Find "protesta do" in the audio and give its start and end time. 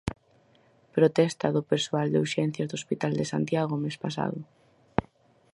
0.95-1.61